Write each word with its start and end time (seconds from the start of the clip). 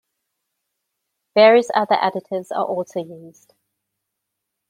Various 1.35 1.69
other 1.75 1.93
additives 1.93 2.47
are 2.49 2.65
also 2.65 3.03
used. 3.05 3.53